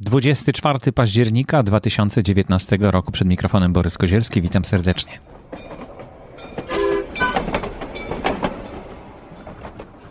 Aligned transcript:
24 0.00 0.92
października 0.92 1.62
2019 1.62 2.78
roku 2.80 3.12
przed 3.12 3.28
mikrofonem 3.28 3.72
Borys 3.72 3.98
Kozielski. 3.98 4.42
Witam 4.42 4.64
serdecznie. 4.64 5.29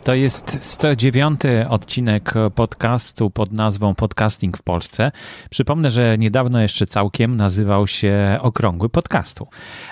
To 0.10 0.16
jest 0.16 0.58
109 0.62 1.42
odcinek 1.70 2.34
podcastu 2.56 3.30
pod 3.30 3.52
nazwą 3.52 3.96
Podcasting 3.96 4.58
w 4.58 4.62
Polsce. 4.62 5.12
Przypomnę, 5.50 5.90
że 5.90 6.18
niedawno 6.18 6.62
jeszcze 6.62 6.86
całkiem 6.86 7.36
nazywał 7.36 7.88
się 7.88 8.38
Okrągły 8.42 8.90
Podcastu, 8.90 9.48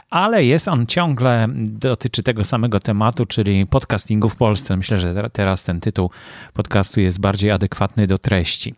ale 0.09 0.45
jest 0.45 0.67
on 0.67 0.85
ciągle, 0.85 1.47
dotyczy 1.55 2.23
tego 2.23 2.43
samego 2.43 2.79
tematu, 2.79 3.25
czyli 3.25 3.65
podcastingu 3.65 4.29
w 4.29 4.35
Polsce. 4.35 4.77
Myślę, 4.77 4.97
że 4.97 5.29
teraz 5.29 5.63
ten 5.63 5.79
tytuł 5.79 6.09
podcastu 6.53 7.01
jest 7.01 7.19
bardziej 7.19 7.51
adekwatny 7.51 8.07
do 8.07 8.17
treści. 8.17 8.75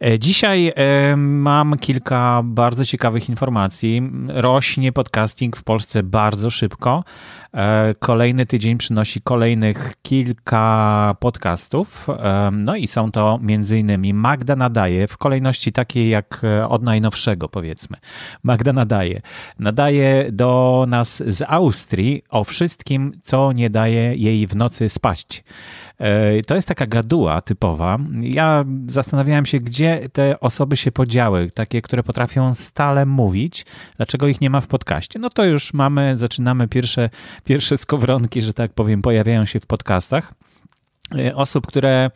E, 0.00 0.18
dzisiaj 0.18 0.72
e, 0.76 1.16
mam 1.16 1.76
kilka 1.76 2.42
bardzo 2.44 2.84
ciekawych 2.84 3.28
informacji. 3.28 4.02
Rośnie 4.28 4.92
podcasting 4.92 5.56
w 5.56 5.64
Polsce 5.64 6.02
bardzo 6.02 6.50
szybko. 6.50 7.04
E, 7.54 7.94
kolejny 7.98 8.46
tydzień 8.46 8.78
przynosi 8.78 9.20
kolejnych 9.20 9.92
kilka 10.02 11.16
podcastów. 11.20 12.06
E, 12.08 12.50
no 12.52 12.76
i 12.76 12.86
są 12.86 13.12
to 13.12 13.40
innymi 13.76 14.14
Magda 14.14 14.56
Nadaje 14.56 15.08
w 15.08 15.16
kolejności 15.16 15.72
takiej 15.72 16.08
jak 16.08 16.40
e, 16.44 16.68
od 16.68 16.82
najnowszego 16.82 17.48
powiedzmy. 17.48 17.96
Magda 18.42 18.72
Nadaje. 18.72 19.20
Nadaje 19.58 20.32
do 20.32 20.84
nas 20.88 21.22
z 21.26 21.42
Austrii 21.48 22.22
o 22.30 22.44
wszystkim, 22.44 23.12
co 23.22 23.52
nie 23.52 23.70
daje 23.70 24.14
jej 24.16 24.46
w 24.46 24.56
nocy 24.56 24.88
spaść. 24.88 25.44
To 26.46 26.54
jest 26.54 26.68
taka 26.68 26.86
gaduła 26.86 27.40
typowa. 27.40 27.98
Ja 28.20 28.64
zastanawiałem 28.86 29.46
się, 29.46 29.60
gdzie 29.60 30.08
te 30.12 30.40
osoby 30.40 30.76
się 30.76 30.92
podziały, 30.92 31.50
takie, 31.50 31.82
które 31.82 32.02
potrafią 32.02 32.54
stale 32.54 33.06
mówić, 33.06 33.66
dlaczego 33.96 34.28
ich 34.28 34.40
nie 34.40 34.50
ma 34.50 34.60
w 34.60 34.66
podcaście. 34.66 35.18
No 35.18 35.30
to 35.30 35.44
już 35.44 35.74
mamy, 35.74 36.16
zaczynamy 36.16 36.68
pierwsze, 36.68 37.10
pierwsze 37.44 37.78
skowronki, 37.78 38.42
że 38.42 38.54
tak 38.54 38.72
powiem, 38.72 39.02
pojawiają 39.02 39.44
się 39.44 39.60
w 39.60 39.66
podcastach. 39.66 40.34
E, 41.18 41.36
osób, 41.36 41.66
które 41.66 42.10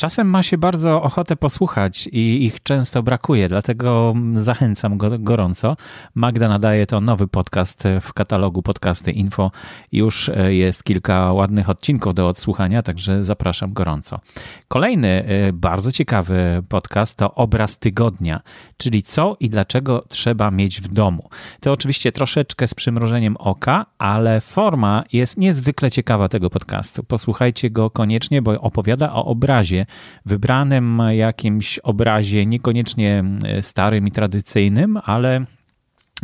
Czasem 0.00 0.30
ma 0.30 0.42
się 0.42 0.58
bardzo 0.58 1.02
ochotę 1.02 1.36
posłuchać 1.36 2.06
i 2.12 2.44
ich 2.44 2.62
często 2.62 3.02
brakuje, 3.02 3.48
dlatego 3.48 4.14
zachęcam 4.34 4.98
go, 4.98 5.10
gorąco. 5.18 5.76
Magda 6.14 6.48
nadaje 6.48 6.86
to 6.86 7.00
nowy 7.00 7.28
podcast 7.28 7.84
w 8.00 8.12
katalogu 8.12 8.62
Podcasty 8.62 9.12
Info. 9.12 9.50
Już 9.92 10.28
e, 10.28 10.54
jest 10.54 10.84
kilka 10.84 11.32
ładnych 11.32 11.70
odcinków 11.70 12.14
do 12.14 12.28
odsłuchania, 12.28 12.82
także 12.82 13.24
zapraszam 13.24 13.72
gorąco. 13.72 14.20
Kolejny 14.68 15.08
e, 15.08 15.52
bardzo 15.52 15.92
ciekawy 15.92 16.62
podcast 16.68 17.18
to 17.18 17.34
Obraz 17.34 17.78
Tygodnia, 17.78 18.40
czyli 18.76 19.02
co 19.02 19.36
i 19.40 19.50
dlaczego 19.50 20.04
trzeba 20.08 20.50
mieć 20.50 20.80
w 20.80 20.92
domu. 20.92 21.28
To 21.60 21.72
oczywiście 21.72 22.12
troszeczkę 22.12 22.68
z 22.68 22.74
przymrożeniem 22.74 23.36
oka, 23.36 23.86
ale 23.98 24.40
forma 24.40 25.04
jest 25.12 25.38
niezwykle 25.38 25.90
ciekawa 25.90 26.28
tego 26.28 26.50
podcastu. 26.50 27.04
Posłuchajcie 27.04 27.70
go 27.70 27.90
koniecznie, 27.90 28.42
bo 28.42 28.60
opowiada 28.60 29.12
o 29.12 29.24
obrazie 29.24 29.86
wybranym 30.26 31.02
jakimś 31.10 31.78
obrazie, 31.78 32.46
niekoniecznie 32.46 33.24
e, 33.44 33.62
starym 33.62 34.08
i 34.08 34.12
tradycyjnym, 34.12 34.98
ale 35.04 35.44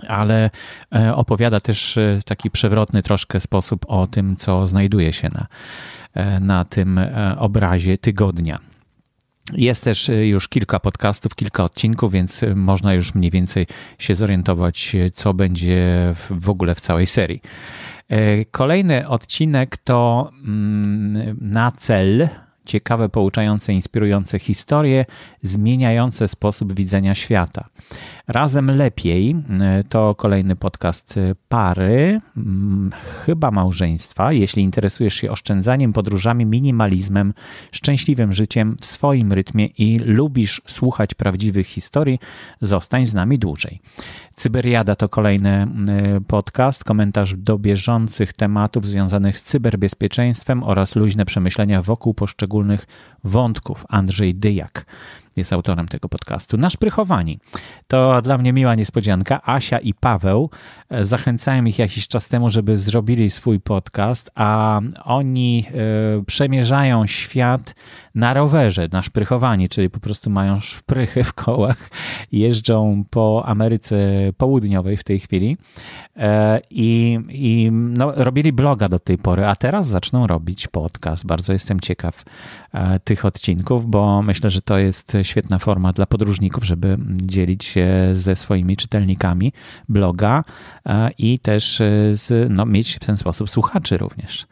ale 0.08 0.50
e, 0.94 1.14
opowiada 1.14 1.60
też 1.60 1.98
e, 1.98 2.18
w 2.20 2.24
taki 2.24 2.50
przewrotny 2.50 3.02
troszkę 3.02 3.40
sposób 3.40 3.84
o 3.88 4.06
tym, 4.06 4.36
co 4.36 4.66
znajduje 4.66 5.12
się 5.12 5.28
na, 5.34 5.46
na 6.40 6.64
tym 6.64 7.00
obrazie 7.38 7.98
tygodnia. 7.98 8.58
Jest 9.52 9.84
też 9.84 10.10
już 10.22 10.48
kilka 10.48 10.80
podcastów, 10.80 11.34
kilka 11.34 11.64
odcinków, 11.64 12.12
więc 12.12 12.44
można 12.54 12.94
już 12.94 13.14
mniej 13.14 13.30
więcej 13.30 13.66
się 13.98 14.14
zorientować, 14.14 14.96
co 15.14 15.34
będzie 15.34 15.84
w 16.30 16.50
ogóle 16.50 16.74
w 16.74 16.80
całej 16.80 17.06
serii. 17.06 17.40
Kolejny 18.50 19.08
odcinek 19.08 19.76
to 19.76 20.30
mm, 20.44 21.36
na 21.40 21.72
cel 21.72 22.28
ciekawe, 22.66 23.08
pouczające, 23.08 23.72
inspirujące 23.72 24.38
historie, 24.38 25.04
zmieniające 25.42 26.28
sposób 26.28 26.72
widzenia 26.72 27.14
świata. 27.14 27.68
Razem 28.28 28.70
lepiej 28.70 29.36
to 29.88 30.14
kolejny 30.14 30.56
podcast 30.56 31.18
pary, 31.48 32.20
mm, 32.36 32.90
chyba 33.24 33.50
małżeństwa. 33.50 34.32
Jeśli 34.32 34.62
interesujesz 34.62 35.14
się 35.14 35.30
oszczędzaniem, 35.30 35.92
podróżami, 35.92 36.46
minimalizmem, 36.46 37.34
szczęśliwym 37.72 38.32
życiem 38.32 38.76
w 38.80 38.86
swoim 38.86 39.32
rytmie 39.32 39.66
i 39.66 39.98
lubisz 39.98 40.62
słuchać 40.66 41.14
prawdziwych 41.14 41.66
historii, 41.66 42.18
zostań 42.60 43.06
z 43.06 43.14
nami 43.14 43.38
dłużej. 43.38 43.80
Cyberiada 44.36 44.94
to 44.94 45.08
kolejny 45.08 45.66
podcast, 46.26 46.84
komentarz 46.84 47.34
do 47.34 47.58
bieżących 47.58 48.32
tematów 48.32 48.86
związanych 48.86 49.38
z 49.38 49.42
cyberbezpieczeństwem 49.42 50.62
oraz 50.62 50.96
luźne 50.96 51.24
przemyślenia 51.24 51.82
wokół 51.82 52.14
poszczególnych 52.14 52.86
wątków. 53.26 53.84
Andrzej 53.88 54.34
Dyjak 54.34 54.86
jest 55.36 55.52
autorem 55.52 55.88
tego 55.88 56.08
podcastu. 56.08 56.56
Naszprychowani. 56.56 57.38
To 57.88 58.22
dla 58.22 58.38
mnie 58.38 58.52
miła 58.52 58.74
niespodzianka. 58.74 59.40
Asia 59.44 59.78
i 59.78 59.94
Paweł. 59.94 60.50
E, 60.88 61.04
zachęcałem 61.04 61.68
ich 61.68 61.78
jakiś 61.78 62.08
czas 62.08 62.28
temu, 62.28 62.50
żeby 62.50 62.78
zrobili 62.78 63.30
swój 63.30 63.60
podcast, 63.60 64.30
a 64.34 64.80
oni 65.04 65.66
y, 66.20 66.24
przemierzają 66.24 67.06
świat 67.06 67.74
na 68.14 68.34
rowerze, 68.34 68.88
naszprychowani, 68.92 69.68
czyli 69.68 69.90
po 69.90 70.00
prostu 70.00 70.30
mają 70.30 70.60
szprychy 70.60 71.24
w 71.24 71.32
kołach, 71.32 71.90
jeżdżą 72.32 73.04
po 73.10 73.42
Ameryce 73.46 73.96
Południowej 74.36 74.96
w 74.96 75.04
tej 75.04 75.20
chwili 75.20 75.56
e, 76.16 76.60
i, 76.70 77.18
i 77.28 77.68
no, 77.72 78.12
robili 78.16 78.52
bloga 78.52 78.88
do 78.88 78.98
tej 78.98 79.18
pory, 79.18 79.46
a 79.46 79.56
teraz 79.56 79.88
zaczną 79.88 80.26
robić 80.26 80.68
podcast. 80.68 81.26
Bardzo 81.26 81.52
jestem 81.52 81.80
ciekaw 81.80 82.24
tych 83.04 83.15
odcinków, 83.24 83.90
bo 83.90 84.22
myślę, 84.22 84.50
że 84.50 84.62
to 84.62 84.78
jest 84.78 85.16
świetna 85.22 85.58
forma 85.58 85.92
dla 85.92 86.06
podróżników, 86.06 86.64
żeby 86.64 86.96
dzielić 87.08 87.64
się 87.64 87.88
ze 88.12 88.36
swoimi 88.36 88.76
czytelnikami 88.76 89.52
bloga 89.88 90.44
e, 90.86 91.10
i 91.18 91.38
też 91.38 91.80
e, 91.80 92.16
z, 92.16 92.50
no, 92.50 92.66
mieć 92.66 92.94
w 92.94 92.98
ten 92.98 93.16
sposób 93.16 93.50
słuchaczy 93.50 93.98
również. 93.98 94.46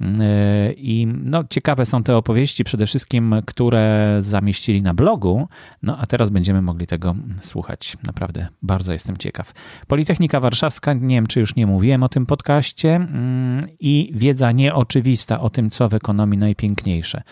E, 0.00 0.72
I 0.72 1.06
no, 1.24 1.44
ciekawe 1.50 1.86
są 1.86 2.02
te 2.02 2.16
opowieści, 2.16 2.64
przede 2.64 2.86
wszystkim, 2.86 3.34
które 3.46 4.16
zamieścili 4.20 4.82
na 4.82 4.94
blogu. 4.94 5.48
No 5.82 5.98
a 5.98 6.06
teraz 6.06 6.30
będziemy 6.30 6.62
mogli 6.62 6.86
tego 6.86 7.16
słuchać. 7.42 7.96
Naprawdę 8.06 8.48
bardzo 8.62 8.92
jestem 8.92 9.16
ciekaw. 9.16 9.52
Politechnika 9.86 10.40
Warszawska, 10.40 10.92
nie 10.92 11.14
wiem 11.14 11.26
czy 11.26 11.40
już 11.40 11.56
nie 11.56 11.66
mówiłem 11.66 12.02
o 12.02 12.08
tym 12.08 12.26
podcaście, 12.26 12.94
mm, 12.94 13.64
i 13.80 14.10
wiedza 14.14 14.52
nieoczywista 14.52 15.40
o 15.40 15.50
tym, 15.50 15.70
co 15.70 15.88
w 15.88 15.94
ekonomii 15.94 16.38
najpiękniejsze. 16.38 17.22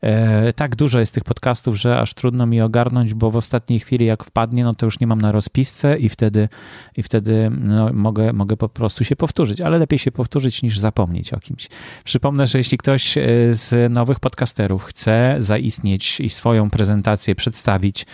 E, 0.00 0.52
tak 0.52 0.76
dużo 0.76 1.00
jest 1.00 1.14
tych 1.14 1.24
podcastów, 1.24 1.76
że 1.76 2.00
aż 2.00 2.14
trudno 2.14 2.46
mi 2.46 2.60
ogarnąć, 2.60 3.14
bo 3.14 3.30
w 3.30 3.36
ostatniej 3.36 3.80
chwili, 3.80 4.06
jak 4.06 4.24
wpadnie, 4.24 4.64
no 4.64 4.74
to 4.74 4.86
już 4.86 5.00
nie 5.00 5.06
mam 5.06 5.20
na 5.20 5.32
rozpisce 5.32 5.98
i 5.98 6.08
wtedy, 6.08 6.48
i 6.96 7.02
wtedy 7.02 7.50
no, 7.60 7.92
mogę, 7.92 8.32
mogę 8.32 8.56
po 8.56 8.68
prostu 8.68 9.04
się 9.04 9.16
powtórzyć, 9.16 9.60
ale 9.60 9.78
lepiej 9.78 9.98
się 9.98 10.12
powtórzyć 10.12 10.62
niż 10.62 10.78
zapomnieć 10.78 11.32
o 11.32 11.40
kimś. 11.40 11.68
Przypomnę, 12.06 12.46
że 12.46 12.58
jeśli 12.58 12.78
ktoś 12.78 13.18
e, 13.18 13.22
z 13.50 13.92
nowych 13.92 14.20
podcasterów 14.20 14.84
chce 14.84 15.36
zaistnieć 15.38 16.20
i 16.20 16.30
swoją 16.30 16.70
prezentację 16.70 17.34
przedstawić 17.34 18.06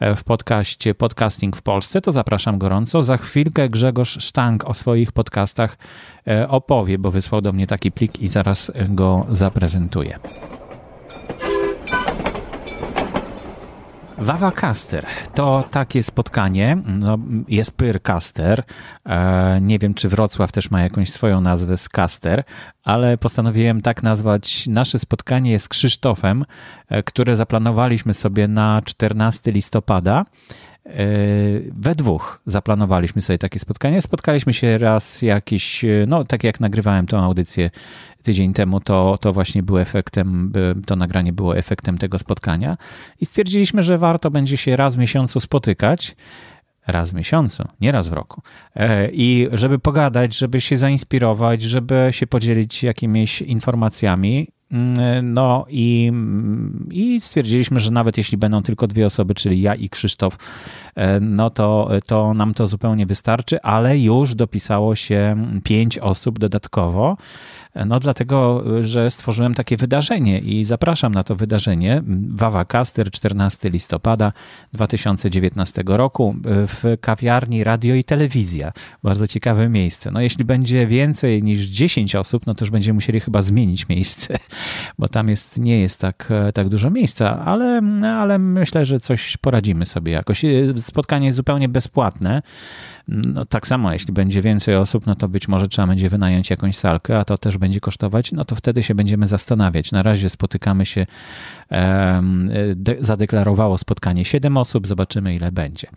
e, 0.00 0.16
w 0.16 0.24
podcaście 0.24 0.94
Podcasting 0.94 1.56
w 1.56 1.62
Polsce, 1.62 2.00
to 2.00 2.12
zapraszam 2.12 2.58
gorąco. 2.58 3.02
Za 3.02 3.16
chwilkę 3.16 3.68
Grzegorz 3.68 4.24
Sztank 4.24 4.64
o 4.64 4.74
swoich 4.74 5.12
podcastach 5.12 5.78
e, 6.28 6.48
opowie, 6.48 6.98
bo 6.98 7.10
wysłał 7.10 7.40
do 7.40 7.52
mnie 7.52 7.66
taki 7.66 7.92
plik 7.92 8.22
i 8.22 8.28
zaraz 8.28 8.72
go 8.88 9.26
zaprezentuję. 9.30 10.18
Wawa 14.20 14.52
Caster 14.52 15.06
to 15.34 15.64
takie 15.70 16.02
spotkanie. 16.02 16.78
No, 16.86 17.18
jest 17.48 17.70
Pyrcaster. 17.70 18.62
E, 19.06 19.60
nie 19.60 19.78
wiem, 19.78 19.94
czy 19.94 20.08
Wrocław 20.08 20.52
też 20.52 20.70
ma 20.70 20.82
jakąś 20.82 21.10
swoją 21.10 21.40
nazwę 21.40 21.78
z 21.78 21.88
Caster, 21.88 22.44
ale 22.84 23.18
postanowiłem 23.18 23.82
tak 23.82 24.02
nazwać 24.02 24.66
nasze 24.66 24.98
spotkanie 24.98 25.58
z 25.60 25.68
Krzysztofem, 25.68 26.44
e, 26.88 27.02
które 27.02 27.36
zaplanowaliśmy 27.36 28.14
sobie 28.14 28.48
na 28.48 28.82
14 28.84 29.52
listopada. 29.52 30.24
E, 30.90 30.96
we 31.72 31.94
dwóch 31.94 32.40
zaplanowaliśmy 32.46 33.22
sobie 33.22 33.38
takie 33.38 33.58
spotkanie. 33.58 34.02
Spotkaliśmy 34.02 34.54
się 34.54 34.78
raz 34.78 35.22
jakiś, 35.22 35.84
no 36.06 36.24
tak 36.24 36.44
jak 36.44 36.60
nagrywałem 36.60 37.06
tą 37.06 37.18
audycję 37.18 37.70
tydzień 38.22 38.52
temu, 38.52 38.80
to, 38.80 39.18
to 39.20 39.32
właśnie 39.32 39.62
był 39.62 39.78
efektem, 39.78 40.52
to 40.86 40.96
nagranie 40.96 41.32
było 41.32 41.56
efektem 41.56 41.98
tego 41.98 42.18
spotkania 42.18 42.76
i 43.20 43.26
stwierdziliśmy, 43.26 43.82
że 43.82 43.98
warto 43.98 44.30
będzie 44.30 44.56
się 44.56 44.76
raz 44.76 44.96
w 44.96 44.98
miesiącu 44.98 45.40
spotykać 45.40 46.16
raz 46.86 47.10
w 47.10 47.14
miesiącu, 47.14 47.68
nie 47.80 47.92
raz 47.92 48.08
w 48.08 48.12
roku. 48.12 48.42
E, 48.76 49.10
I 49.10 49.48
żeby 49.52 49.78
pogadać, 49.78 50.36
żeby 50.36 50.60
się 50.60 50.76
zainspirować, 50.76 51.62
żeby 51.62 52.08
się 52.10 52.26
podzielić 52.26 52.82
jakimiś 52.82 53.42
informacjami 53.42 54.48
no 55.22 55.66
i, 55.68 56.12
i 56.90 57.20
stwierdziliśmy, 57.20 57.80
że 57.80 57.90
nawet 57.90 58.18
jeśli 58.18 58.38
będą 58.38 58.62
tylko 58.62 58.86
dwie 58.86 59.06
osoby, 59.06 59.34
czyli 59.34 59.60
ja 59.60 59.74
i 59.74 59.88
Krzysztof, 59.88 60.36
e, 60.94 61.20
no 61.20 61.50
to, 61.50 61.90
to 62.06 62.34
nam 62.34 62.54
to 62.54 62.66
zupełnie 62.66 63.06
wystarczy, 63.06 63.62
ale 63.62 63.98
już 63.98 64.34
dopisało 64.34 64.94
się 64.94 65.46
pięć 65.64 65.98
osób 65.98 66.38
dodatkowo. 66.38 67.16
No 67.86 68.00
dlatego, 68.00 68.64
że 68.82 69.10
stworzyłem 69.10 69.54
takie 69.54 69.76
wydarzenie 69.76 70.38
i 70.38 70.64
zapraszam 70.64 71.14
na 71.14 71.24
to 71.24 71.36
wydarzenie 71.36 72.02
Wawa 72.28 72.64
Caster 72.64 73.10
14 73.10 73.70
listopada 73.70 74.32
2019 74.72 75.82
roku 75.86 76.36
w 76.44 76.96
kawiarni 77.00 77.64
Radio 77.64 77.94
i 77.94 78.04
Telewizja. 78.04 78.72
Bardzo 79.02 79.26
ciekawe 79.26 79.68
miejsce. 79.68 80.10
No 80.10 80.20
jeśli 80.20 80.44
będzie 80.44 80.86
więcej 80.86 81.42
niż 81.42 81.60
10 81.60 82.16
osób, 82.16 82.46
no 82.46 82.54
to 82.54 82.64
już 82.64 82.70
będziemy 82.70 82.94
musieli 82.94 83.20
chyba 83.20 83.42
zmienić 83.42 83.88
miejsce, 83.88 84.36
bo 84.98 85.08
tam 85.08 85.28
jest, 85.28 85.58
nie 85.58 85.80
jest 85.80 86.00
tak, 86.00 86.28
tak 86.54 86.68
dużo 86.68 86.90
miejsca, 86.90 87.44
ale, 87.44 87.80
ale 88.20 88.38
myślę, 88.38 88.84
że 88.84 89.00
coś 89.00 89.36
poradzimy 89.36 89.86
sobie 89.86 90.12
jakoś. 90.12 90.42
Spotkanie 90.76 91.26
jest 91.26 91.36
zupełnie 91.36 91.68
bezpłatne. 91.68 92.42
No, 93.08 93.46
tak 93.46 93.66
samo, 93.66 93.92
jeśli 93.92 94.14
będzie 94.14 94.42
więcej 94.42 94.76
osób, 94.76 95.06
no 95.06 95.14
to 95.14 95.28
być 95.28 95.48
może 95.48 95.68
trzeba 95.68 95.88
będzie 95.88 96.08
wynająć 96.08 96.50
jakąś 96.50 96.76
salkę, 96.76 97.18
a 97.18 97.24
to 97.24 97.38
też 97.38 97.58
będzie 97.60 97.80
kosztować, 97.80 98.32
no 98.32 98.44
to 98.44 98.56
wtedy 98.56 98.82
się 98.82 98.94
będziemy 98.94 99.26
zastanawiać. 99.26 99.92
Na 99.92 100.02
razie 100.02 100.30
spotykamy 100.30 100.86
się, 100.86 101.06
de, 102.76 102.96
zadeklarowało 103.00 103.78
spotkanie 103.78 104.24
7 104.24 104.56
osób, 104.56 104.86
zobaczymy 104.86 105.34
ile 105.34 105.52
będzie. 105.52 105.88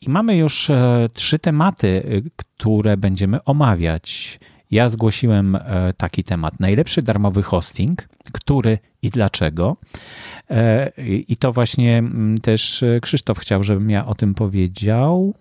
I 0.00 0.10
mamy 0.10 0.36
już 0.36 0.70
e, 0.70 1.08
trzy 1.12 1.38
tematy, 1.38 2.02
e, 2.26 2.30
które 2.36 2.96
będziemy 2.96 3.44
omawiać. 3.44 4.40
Ja 4.70 4.88
zgłosiłem 4.88 5.56
e, 5.56 5.92
taki 5.96 6.24
temat: 6.24 6.60
najlepszy 6.60 7.02
darmowy 7.02 7.42
hosting, 7.42 8.08
który 8.32 8.78
i 9.02 9.10
dlaczego. 9.10 9.76
I 11.28 11.36
to 11.36 11.52
właśnie 11.52 12.02
też 12.42 12.84
Krzysztof 13.02 13.38
chciał, 13.38 13.62
żebym 13.62 13.90
ja 13.90 14.06
o 14.06 14.14
tym 14.14 14.34
powiedział 14.34 15.34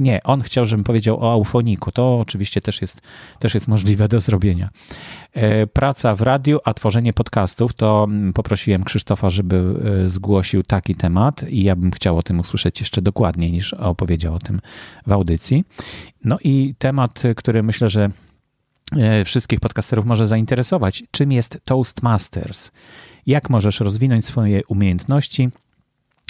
nie, 0.00 0.22
on 0.22 0.40
chciał, 0.40 0.66
żebym 0.66 0.84
powiedział 0.84 1.24
o 1.24 1.32
Aufoniku. 1.32 1.92
To 1.92 2.18
oczywiście 2.20 2.60
też 2.60 2.80
jest, 2.80 3.00
też 3.38 3.54
jest 3.54 3.68
możliwe 3.68 4.08
do 4.08 4.20
zrobienia. 4.20 4.70
E, 5.32 5.66
praca 5.66 6.14
w 6.14 6.20
radiu, 6.20 6.58
a 6.64 6.74
tworzenie 6.74 7.12
podcastów, 7.12 7.74
to 7.74 8.06
mm, 8.08 8.32
poprosiłem 8.32 8.84
Krzysztofa, 8.84 9.30
żeby 9.30 9.74
e, 10.04 10.08
zgłosił 10.08 10.62
taki 10.62 10.94
temat 10.94 11.42
i 11.48 11.62
ja 11.62 11.76
bym 11.76 11.90
chciał 11.90 12.18
o 12.18 12.22
tym 12.22 12.40
usłyszeć 12.40 12.80
jeszcze 12.80 13.02
dokładniej 13.02 13.52
niż 13.52 13.74
opowiedział 13.74 14.34
o 14.34 14.38
tym 14.38 14.60
w 15.06 15.12
audycji. 15.12 15.64
No 16.24 16.38
i 16.44 16.74
temat, 16.78 17.22
który 17.36 17.62
myślę, 17.62 17.88
że 17.88 18.10
e, 18.96 19.24
wszystkich 19.24 19.60
podcasterów 19.60 20.06
może 20.06 20.26
zainteresować. 20.26 21.02
Czym 21.10 21.32
jest 21.32 21.60
Toastmasters? 21.64 22.70
Jak 23.26 23.50
możesz 23.50 23.80
rozwinąć 23.80 24.24
swoje 24.24 24.62
umiejętności 24.68 25.50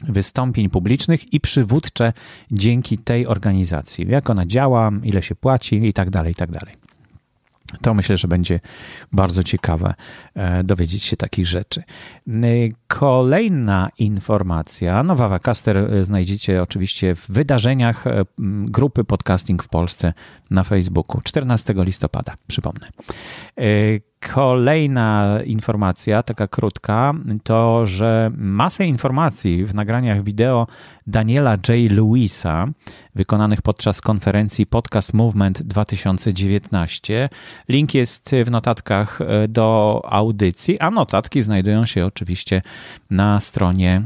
wystąpień 0.04 0.70
publicznych 0.70 1.32
i 1.32 1.40
przywódcze 1.40 2.12
dzięki 2.50 2.98
tej 2.98 3.26
organizacji. 3.26 4.06
Jak 4.08 4.30
ona 4.30 4.46
działa, 4.46 4.90
ile 5.02 5.22
się 5.22 5.34
płaci 5.34 5.88
i 5.88 5.92
tak 5.92 6.10
dalej, 6.10 6.32
i 6.32 6.34
tak 6.34 6.50
dalej. 6.50 6.74
To 7.82 7.94
myślę, 7.94 8.16
że 8.16 8.28
będzie 8.28 8.60
bardzo 9.12 9.42
ciekawe 9.42 9.94
e, 10.34 10.64
dowiedzieć 10.64 11.02
się 11.02 11.16
takich 11.16 11.46
rzeczy. 11.46 11.82
Kolejna 12.86 13.88
informacja. 13.98 15.02
Nowa 15.02 15.28
Wacaster 15.28 15.78
e, 15.78 16.04
znajdziecie 16.04 16.62
oczywiście 16.62 17.14
w 17.14 17.26
wydarzeniach 17.28 18.06
e, 18.06 18.24
grupy 18.64 19.04
Podcasting 19.04 19.62
w 19.62 19.68
Polsce 19.68 20.12
na 20.50 20.64
Facebooku 20.64 21.20
14 21.20 21.74
listopada, 21.76 22.34
przypomnę. 22.46 22.88
Kolejna 24.20 25.38
informacja, 25.44 26.22
taka 26.22 26.48
krótka, 26.48 27.14
to 27.42 27.86
że 27.86 28.30
masę 28.36 28.86
informacji 28.86 29.64
w 29.64 29.74
nagraniach 29.74 30.22
wideo 30.22 30.66
Daniela 31.06 31.50
J. 31.50 31.68
Lewisa, 31.90 32.66
wykonanych 33.14 33.62
podczas 33.62 34.00
konferencji 34.00 34.66
Podcast 34.66 35.14
Movement 35.14 35.62
2019. 35.62 37.28
Link 37.68 37.94
jest 37.94 38.30
w 38.44 38.50
notatkach 38.50 39.20
e, 39.20 39.48
do 39.48 40.02
audycji, 40.04 40.80
a 40.80 40.90
notatki 40.90 41.42
znajdują 41.42 41.86
się 41.86 42.06
oczywiście 42.06 42.62
na 43.10 43.40
stronie 43.40 43.96
e, 43.96 44.02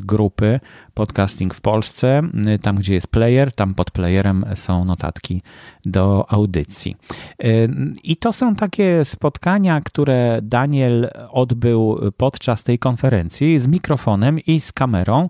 grupy 0.00 0.60
Podcasting 0.94 1.54
w 1.54 1.60
Polsce. 1.60 2.22
E, 2.46 2.58
tam, 2.58 2.76
gdzie 2.76 2.94
jest 2.94 3.06
player, 3.06 3.52
tam 3.52 3.74
pod 3.74 3.90
playerem 3.90 4.44
są 4.54 4.84
notatki 4.84 5.42
do 5.84 6.32
audycji. 6.32 6.96
I 8.04 8.16
to 8.16 8.32
są 8.32 8.54
takie 8.54 9.04
spotkania, 9.04 9.80
które 9.80 10.38
Daniel 10.42 11.08
odbył 11.30 11.98
podczas 12.16 12.64
tej 12.64 12.78
konferencji 12.78 13.58
z 13.58 13.66
mikrofonem 13.66 14.38
i 14.46 14.60
z 14.60 14.72
kamerą. 14.72 15.28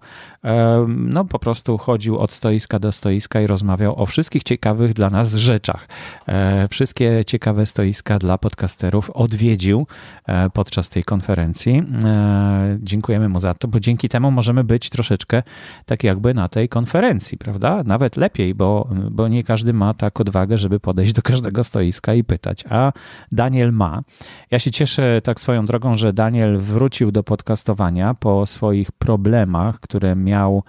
No, 0.89 1.25
po 1.25 1.39
prostu 1.39 1.79
chodził 1.79 2.19
od 2.19 2.33
stoiska 2.33 2.79
do 2.79 2.93
stoiska 2.93 3.41
i 3.41 3.47
rozmawiał 3.47 4.03
o 4.03 4.07
wszystkich 4.07 4.43
ciekawych 4.43 4.95
dla 4.95 5.11
nas 5.11 5.35
rzeczach. 5.35 5.89
E, 6.27 6.69
wszystkie 6.69 7.25
ciekawe 7.27 7.67
stoiska 7.67 8.19
dla 8.19 8.39
podcasterów 8.39 9.11
odwiedził 9.11 9.87
e, 10.27 10.51
podczas 10.51 10.91
tej 10.91 11.05
konferencji. 11.05 11.83
E, 12.05 12.79
dziękujemy 12.83 13.29
mu 13.29 13.41
za 13.41 13.55
to, 13.55 13.69
bo 13.69 13.81
dzięki 13.81 14.09
temu 14.09 14.31
możemy 14.31 14.65
być 14.65 14.91
troszeczkę 14.91 15.43
tak 15.85 16.05
jakby 16.05 16.35
na 16.35 16.49
tej 16.49 16.69
konferencji, 16.69 17.39
prawda? 17.39 17.83
Nawet 17.87 18.17
lepiej, 18.17 18.55
bo, 18.55 18.89
bo 19.11 19.29
nie 19.29 19.43
każdy 19.43 19.73
ma 19.73 19.95
tak 19.95 20.21
odwagę, 20.21 20.59
żeby 20.59 20.81
podejść 20.81 21.13
do 21.13 21.23
każdego 21.23 21.65
stoiska 21.65 22.15
i 22.15 22.25
pytać, 22.25 22.65
a 22.71 22.93
Daniel 23.33 23.73
ma. 23.73 24.03
Ja 24.51 24.59
się 24.59 24.71
cieszę 24.71 25.21
tak 25.25 25.41
swoją 25.41 25.67
drogą, 25.67 25.97
że 25.97 26.13
Daniel 26.13 26.59
wrócił 26.59 27.13
do 27.13 27.23
podcastowania 27.23 28.15
po 28.15 28.47
swoich 28.47 28.93
problemach, 28.93 29.81
które 29.81 30.17
miał 30.17 30.63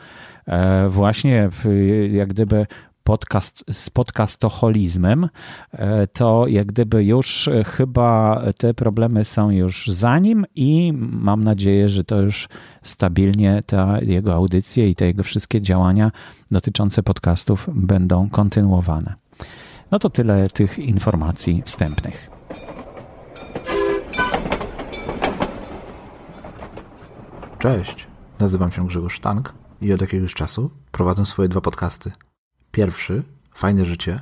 E, 0.48 0.90
właśnie 0.90 1.50
w, 1.52 1.66
jak 2.12 2.30
gdyby 2.30 2.68
podcast, 3.04 3.64
z 3.72 3.90
podcastoholizmem, 3.90 5.30
e, 5.72 6.08
to 6.08 6.48
jak 6.48 6.68
gdyby 6.68 7.04
już 7.04 7.50
chyba 7.66 8.42
te 8.58 8.74
problemy 8.74 9.26
są 9.26 9.50
już 9.50 9.88
za 9.88 10.20
nim 10.20 10.46
i 10.56 10.94
mam 10.96 11.44
nadzieję, 11.44 11.90
że 11.90 12.04
to 12.04 12.22
już 12.22 12.50
stabilnie 12.84 13.62
ta 13.66 14.02
jego 14.02 14.34
audycje 14.34 14.90
i 14.90 14.96
te 14.96 15.06
jego 15.06 15.24
wszystkie 15.24 15.62
działania 15.62 16.12
dotyczące 16.52 17.04
podcastów 17.04 17.70
będą 17.74 18.30
kontynuowane. 18.30 19.14
No 19.92 20.00
to 20.00 20.10
tyle 20.10 20.50
tych 20.50 20.80
informacji 20.80 21.64
wstępnych. 21.66 22.30
Cześć, 27.60 28.08
nazywam 28.40 28.72
się 28.72 28.88
Grzegorz 28.88 29.14
Sztank 29.14 29.54
i 29.82 29.94
od 29.94 30.02
jakiegoś 30.02 30.34
czasu 30.34 30.70
prowadzę 30.92 31.26
swoje 31.26 31.50
dwa 31.50 31.62
podcasty. 31.62 32.12
Pierwszy, 32.74 33.24
Fajne 33.56 33.86
Życie, 33.86 34.22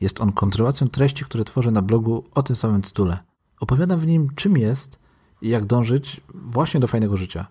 jest 0.00 0.20
on 0.20 0.32
kontynuacją 0.32 0.88
treści, 0.88 1.24
które 1.24 1.44
tworzę 1.44 1.70
na 1.70 1.82
blogu 1.82 2.24
o 2.34 2.42
tym 2.42 2.56
samym 2.56 2.82
tytule. 2.82 3.18
Opowiadam 3.60 4.00
w 4.00 4.06
nim, 4.06 4.28
czym 4.34 4.58
jest 4.58 4.98
i 5.42 5.48
jak 5.48 5.66
dążyć 5.66 6.20
właśnie 6.34 6.80
do 6.80 6.86
fajnego 6.86 7.16
życia. 7.16 7.46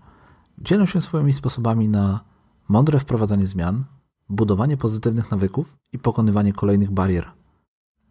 Dzielę 0.58 0.88
się 0.88 1.02
swoimi 1.02 1.34
sposobami 1.34 1.90
na 1.90 2.20
mądre 2.68 3.00
wprowadzanie 3.00 3.48
zmian, 3.48 3.86
budowanie 4.30 4.78
pozytywnych 4.78 5.32
nawyków 5.32 5.78
i 5.94 6.00
pokonywanie 6.00 6.54
kolejnych 6.54 6.92
barier. 6.92 7.32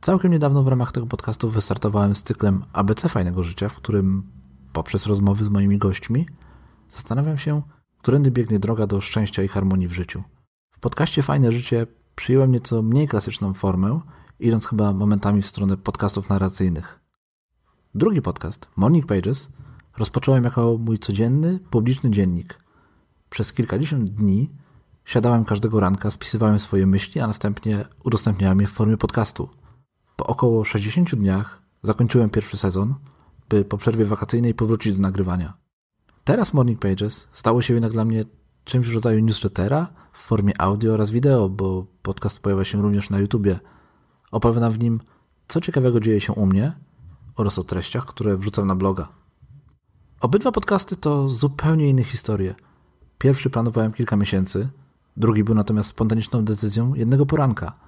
Całkiem 0.01 0.33
niedawno 0.33 0.63
w 0.63 0.69
ramach 0.69 0.93
tego 0.93 1.07
podcastu 1.07 1.51
wystartowałem 1.51 2.17
z 2.17 2.23
cyklem 2.23 2.65
ABC 2.73 3.09
Fajnego 3.09 3.43
Życia, 3.43 3.69
w 3.69 3.75
którym 3.75 4.23
poprzez 4.73 5.07
rozmowy 5.07 5.45
z 5.45 5.49
moimi 5.49 5.79
gośćmi 5.79 6.27
zastanawiam 6.89 7.39
się, 7.39 7.63
którędy 7.99 8.31
biegnie 8.31 8.59
droga 8.59 8.87
do 8.87 9.01
szczęścia 9.01 9.43
i 9.43 9.49
harmonii 9.49 9.89
w 9.89 9.93
życiu. 9.93 10.23
W 10.77 10.81
podcaście 10.81 11.23
Fajne 11.23 11.53
Życie 11.53 11.87
przyjąłem 12.17 12.53
nieco 12.53 12.83
mniej 12.83 13.09
klasyczną 13.09 13.55
formę, 13.55 14.01
idąc 14.41 14.67
chyba 14.67 14.93
momentami 14.93 15.43
w 15.43 15.47
stronę 15.47 15.77
podcastów 15.77 16.29
narracyjnych. 16.29 17.01
Drugi 17.95 18.23
podcast, 18.23 18.69
Morning 18.77 19.07
Pages, 19.07 19.49
rozpocząłem 19.99 20.45
jako 20.45 20.79
mój 20.79 20.99
codzienny, 20.99 21.59
publiczny 21.71 22.11
dziennik. 22.11 22.61
Przez 23.31 23.53
kilkadziesiąt 23.53 24.11
dni 24.11 24.51
siadałem 25.05 25.45
każdego 25.45 25.81
ranka, 25.81 26.11
spisywałem 26.11 26.59
swoje 26.59 26.87
myśli, 26.87 27.21
a 27.21 27.27
następnie 27.27 27.85
udostępniałem 28.05 28.61
je 28.61 28.67
w 28.67 28.71
formie 28.71 28.97
podcastu. 28.97 29.49
Po 30.17 30.27
około 30.27 30.65
60 30.65 31.15
dniach 31.15 31.63
zakończyłem 31.83 32.31
pierwszy 32.31 32.57
sezon, 32.57 32.95
by 33.49 33.65
po 33.65 33.79
przerwie 33.79 34.05
wakacyjnej 34.05 34.55
powrócić 34.55 34.93
do 34.95 35.01
nagrywania. 35.01 35.55
Teraz 36.25 36.55
Morning 36.55 36.79
Pages 36.79 37.29
stało 37.33 37.63
się 37.63 37.75
jednak 37.75 37.93
dla 37.93 38.05
mnie 38.05 38.25
czymś 38.67 38.89
w 38.89 38.95
rodzaju 38.95 39.21
newslettera 39.21 39.89
w 40.13 40.19
formie 40.19 40.61
audio 40.61 40.93
oraz 40.93 41.11
wideo, 41.11 41.49
bo 41.49 41.87
podcast 42.03 42.41
pojawia 42.41 42.65
się 42.65 42.83
również 42.83 43.11
na 43.11 43.19
YouTubie. 43.19 43.59
Opowiadam 44.31 44.73
w 44.73 44.79
nim, 44.79 45.01
co 45.49 45.61
ciekawego 45.61 46.01
dzieje 46.01 46.21
się 46.21 46.33
u 46.33 46.47
mnie 46.47 46.73
oraz 47.37 47.59
o 47.59 47.65
treściach, 47.65 48.07
które 48.07 48.37
wrzucam 48.37 48.67
na 48.67 48.75
bloga. 48.75 49.09
Obydwa 50.21 50.53
podcasty 50.53 50.97
to 50.97 51.29
zupełnie 51.29 51.89
inne 51.89 52.05
historie. 52.05 52.55
Pierwszy 53.19 53.51
planowałem 53.51 53.93
kilka 53.93 54.17
miesięcy, 54.17 54.69
drugi 55.17 55.45
był 55.45 55.55
natomiast 55.55 55.89
spontaniczną 55.89 56.45
decyzją 56.45 56.95
jednego 56.95 57.27
poranka. 57.27 57.79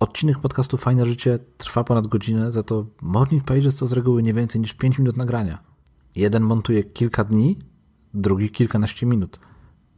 Odcinek 0.00 0.38
podcastu 0.38 0.76
Fajne 0.76 1.06
Życie 1.06 1.38
trwa 1.56 1.84
ponad 1.84 2.06
godzinę, 2.06 2.52
za 2.52 2.62
to 2.62 2.86
Morning 3.02 3.44
Pages 3.44 3.76
to 3.76 3.86
z 3.86 3.92
reguły 3.92 4.22
nie 4.22 4.34
więcej 4.34 4.60
niż 4.60 4.74
5 4.74 4.98
minut 4.98 5.16
nagrania. 5.16 5.58
Jeden 6.14 6.42
montuje 6.42 6.84
kilka 6.84 7.24
dni, 7.24 7.58
drugi 8.14 8.50
kilkanaście 8.50 9.06
minut. 9.06 9.45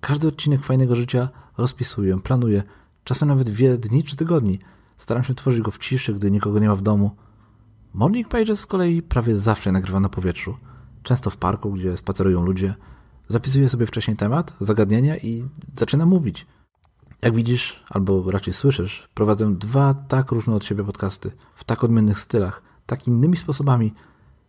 Każdy 0.01 0.29
odcinek 0.29 0.65
fajnego 0.65 0.97
życia 0.97 1.29
rozpisuję, 1.59 2.21
planuję, 2.21 2.63
czasem 3.05 3.29
nawet 3.29 3.49
wiele 3.49 3.79
dni 3.79 4.05
czy 4.05 4.17
tygodni. 4.17 4.59
Staram 4.99 5.25
się 5.25 5.35
tworzyć 5.35 5.61
go 5.61 5.71
w 5.71 5.79
ciszy, 5.79 6.15
gdy 6.15 6.31
nikogo 6.31 6.59
nie 6.59 6.69
ma 6.69 6.77
w 6.77 6.83
domu. 6.83 7.11
Morning 7.95 8.29
Pages 8.29 8.61
z 8.61 8.67
kolei 8.67 9.03
prawie 9.03 9.37
zawsze 9.37 9.73
nagrywa 9.73 10.01
na 10.01 10.09
powietrzu. 10.09 10.57
Często 11.03 11.31
w 11.31 11.37
parku, 11.37 11.73
gdzie 11.73 11.97
spacerują 11.97 12.43
ludzie. 12.43 12.75
Zapisuję 13.29 13.69
sobie 13.69 13.87
wcześniej 13.87 14.17
temat, 14.17 14.53
zagadnienia 14.61 15.17
i 15.17 15.45
zaczynam 15.75 16.09
mówić. 16.09 16.47
Jak 17.23 17.35
widzisz, 17.35 17.85
albo 17.91 18.31
raczej 18.31 18.53
słyszysz, 18.53 19.09
prowadzę 19.15 19.55
dwa 19.55 19.95
tak 19.95 20.33
różne 20.33 20.55
od 20.55 20.65
siebie 20.65 20.85
podcasty, 20.85 21.31
w 21.55 21.65
tak 21.65 21.85
odmiennych 21.85 22.21
stylach, 22.21 22.63
tak 22.87 23.07
innymi 23.07 23.37
sposobami 23.37 23.95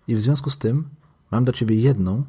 i 0.07 0.15
w 0.15 0.21
związku 0.21 0.49
z 0.49 0.57
tym 0.57 0.89
mam 1.31 1.43
dla 1.43 1.53
ciebie 1.53 1.75
jedną, 1.75 2.23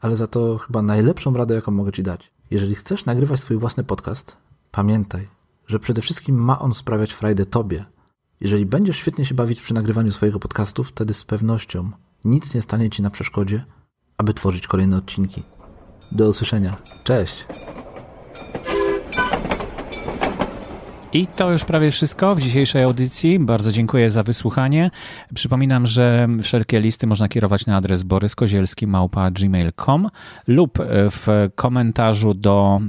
ale 0.00 0.16
za 0.16 0.26
to 0.26 0.58
chyba 0.58 0.82
najlepszą 0.82 1.34
radę, 1.34 1.54
jaką 1.54 1.72
mogę 1.72 1.92
ci 1.92 2.02
dać. 2.02 2.30
Jeżeli 2.50 2.74
chcesz 2.74 3.06
nagrywać 3.06 3.40
swój 3.40 3.56
własny 3.56 3.84
podcast, 3.84 4.36
pamiętaj, 4.70 5.28
że 5.66 5.78
przede 5.78 6.02
wszystkim 6.02 6.36
ma 6.36 6.58
on 6.58 6.74
sprawiać 6.74 7.12
frajdę 7.12 7.46
tobie. 7.46 7.84
Jeżeli 8.40 8.66
będziesz 8.66 8.96
świetnie 8.96 9.24
się 9.24 9.34
bawić 9.34 9.62
przy 9.62 9.74
nagrywaniu 9.74 10.12
swojego 10.12 10.40
podcastu, 10.40 10.84
wtedy 10.84 11.14
z 11.14 11.24
pewnością 11.24 11.90
nic 12.24 12.54
nie 12.54 12.62
stanie 12.62 12.90
ci 12.90 13.02
na 13.02 13.10
przeszkodzie, 13.10 13.64
aby 14.18 14.34
tworzyć 14.34 14.66
kolejne 14.66 14.96
odcinki. 14.96 15.42
Do 16.12 16.28
usłyszenia. 16.28 16.76
Cześć! 17.04 17.46
I 21.12 21.26
to 21.26 21.52
już 21.52 21.64
prawie 21.64 21.90
wszystko 21.90 22.34
w 22.34 22.40
dzisiejszej 22.40 22.82
audycji. 22.82 23.38
Bardzo 23.38 23.72
dziękuję 23.72 24.10
za 24.10 24.22
wysłuchanie. 24.22 24.90
Przypominam, 25.34 25.86
że 25.86 26.28
wszelkie 26.42 26.80
listy 26.80 27.06
można 27.06 27.28
kierować 27.28 27.66
na 27.66 27.76
adres 27.76 28.02
boryskozielski.gmail.com 28.02 30.10
lub 30.46 30.78
w 31.10 31.50
komentarzu 31.54 32.34
do 32.34 32.80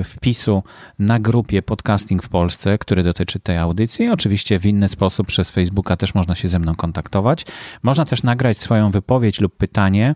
y, 0.00 0.04
wpisu 0.04 0.62
na 0.98 1.20
grupie 1.20 1.62
Podcasting 1.62 2.22
w 2.22 2.28
Polsce, 2.28 2.78
który 2.78 3.02
dotyczy 3.02 3.40
tej 3.40 3.58
audycji. 3.58 4.08
Oczywiście 4.08 4.58
w 4.58 4.66
inny 4.66 4.88
sposób 4.88 5.26
przez 5.26 5.50
Facebooka 5.50 5.96
też 5.96 6.14
można 6.14 6.34
się 6.34 6.48
ze 6.48 6.58
mną 6.58 6.74
kontaktować. 6.74 7.46
Można 7.82 8.04
też 8.04 8.22
nagrać 8.22 8.58
swoją 8.58 8.90
wypowiedź 8.90 9.40
lub 9.40 9.56
pytanie, 9.56 10.14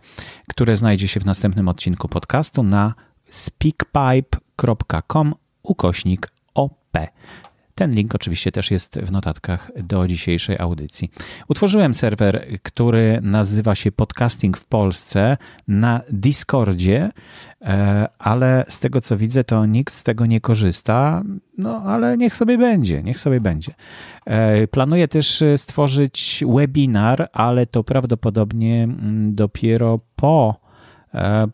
które 0.48 0.76
znajdzie 0.76 1.08
się 1.08 1.20
w 1.20 1.26
następnym 1.26 1.68
odcinku 1.68 2.08
podcastu 2.08 2.62
na 2.62 2.94
speakpipe.com 3.30 5.34
ukośnik 5.62 6.35
ten 7.76 7.92
link 7.92 8.14
oczywiście 8.14 8.52
też 8.52 8.70
jest 8.70 8.98
w 8.98 9.12
notatkach 9.12 9.70
do 9.82 10.06
dzisiejszej 10.06 10.58
audycji. 10.58 11.10
Utworzyłem 11.48 11.94
serwer, 11.94 12.46
który 12.62 13.18
nazywa 13.22 13.74
się 13.74 13.92
Podcasting 13.92 14.56
w 14.56 14.66
Polsce 14.66 15.36
na 15.68 16.00
Discordzie, 16.10 17.10
e, 17.62 18.08
ale 18.18 18.64
z 18.68 18.80
tego 18.80 19.00
co 19.00 19.16
widzę, 19.16 19.44
to 19.44 19.66
nikt 19.66 19.94
z 19.94 20.02
tego 20.02 20.26
nie 20.26 20.40
korzysta. 20.40 21.22
No, 21.58 21.82
ale 21.82 22.16
niech 22.16 22.36
sobie 22.36 22.58
będzie, 22.58 23.02
niech 23.02 23.20
sobie 23.20 23.40
będzie. 23.40 23.74
E, 24.26 24.66
planuję 24.66 25.08
też 25.08 25.44
stworzyć 25.56 26.44
webinar, 26.48 27.28
ale 27.32 27.66
to 27.66 27.84
prawdopodobnie 27.84 28.84
mm, 28.84 29.34
dopiero 29.34 30.00
po 30.16 30.65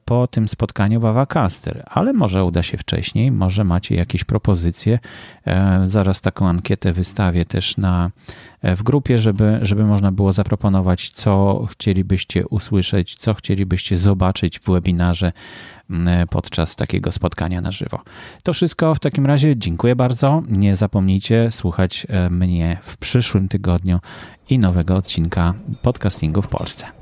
po 0.05 0.27
tym 0.27 0.49
spotkaniu 0.49 1.01
w 1.01 1.05
Avacaster, 1.05 1.85
ale 1.87 2.13
może 2.13 2.45
uda 2.45 2.63
się 2.63 2.79
wcześniej, 2.79 3.33
może 3.33 3.65
macie 3.65 3.95
jakieś 3.95 4.25
propozycje. 4.25 4.99
E, 5.47 5.83
zaraz 5.85 6.21
taką 6.21 6.49
ankietę 6.49 6.93
wystawię 6.93 7.45
też 7.45 7.77
na, 7.77 8.11
e, 8.63 8.77
w 8.77 8.83
grupie, 8.83 9.19
żeby, 9.19 9.59
żeby 9.63 9.85
można 9.85 10.13
było 10.13 10.33
zaproponować, 10.33 11.11
co 11.11 11.65
chcielibyście 11.71 12.49
usłyszeć, 12.49 13.15
co 13.15 13.35
chcielibyście 13.35 13.97
zobaczyć 13.97 14.61
w 14.61 14.71
webinarze 14.71 15.33
podczas 16.31 16.77
takiego 16.77 17.13
spotkania 17.13 17.61
na 17.61 17.73
żywo. 17.73 18.01
To 18.43 18.53
wszystko 18.53 18.95
w 18.95 19.01
takim 19.01 19.27
razie. 19.27 19.57
Dziękuję 19.57 19.97
bardzo. 19.97 20.43
Nie 20.49 20.77
zapomnijcie 20.77 21.51
słuchać 21.51 22.07
mnie 22.31 22.79
w 22.83 22.97
przyszłym 22.97 23.49
tygodniu 23.49 23.99
i 24.49 24.59
nowego 24.59 24.97
odcinka 24.97 25.55
podcastingu 25.83 26.43
w 26.43 26.49
Polsce. 26.49 27.02